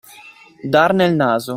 [0.75, 1.49] Dar nel naso.